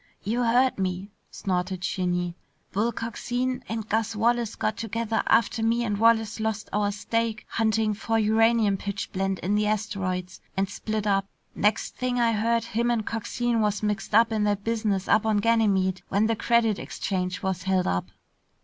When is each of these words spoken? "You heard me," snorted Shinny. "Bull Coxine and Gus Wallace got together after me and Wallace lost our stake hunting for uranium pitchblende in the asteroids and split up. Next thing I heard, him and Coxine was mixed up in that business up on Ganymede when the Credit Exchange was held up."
"You 0.23 0.41
heard 0.41 0.79
me," 0.79 1.11
snorted 1.29 1.83
Shinny. 1.83 2.35
"Bull 2.71 2.91
Coxine 2.91 3.61
and 3.69 3.87
Gus 3.87 4.15
Wallace 4.15 4.55
got 4.55 4.75
together 4.75 5.21
after 5.27 5.61
me 5.61 5.83
and 5.83 5.99
Wallace 5.99 6.39
lost 6.39 6.69
our 6.73 6.91
stake 6.91 7.45
hunting 7.49 7.93
for 7.93 8.17
uranium 8.17 8.77
pitchblende 8.77 9.37
in 9.43 9.53
the 9.53 9.67
asteroids 9.67 10.41
and 10.57 10.67
split 10.67 11.05
up. 11.05 11.27
Next 11.53 11.95
thing 11.97 12.19
I 12.19 12.31
heard, 12.31 12.63
him 12.63 12.89
and 12.89 13.05
Coxine 13.05 13.61
was 13.61 13.83
mixed 13.83 14.15
up 14.15 14.31
in 14.31 14.43
that 14.45 14.63
business 14.63 15.07
up 15.07 15.23
on 15.23 15.37
Ganymede 15.37 16.01
when 16.09 16.25
the 16.25 16.35
Credit 16.35 16.79
Exchange 16.79 17.43
was 17.43 17.61
held 17.61 17.85
up." 17.85 18.07